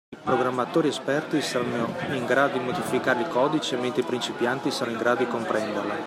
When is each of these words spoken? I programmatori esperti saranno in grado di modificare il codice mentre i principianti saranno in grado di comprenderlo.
I 0.09 0.17
programmatori 0.23 0.87
esperti 0.87 1.43
saranno 1.43 1.93
in 2.15 2.25
grado 2.25 2.57
di 2.57 2.63
modificare 2.63 3.21
il 3.21 3.27
codice 3.27 3.77
mentre 3.77 4.01
i 4.01 4.03
principianti 4.03 4.71
saranno 4.71 4.95
in 4.95 4.99
grado 5.03 5.23
di 5.23 5.29
comprenderlo. 5.29 5.93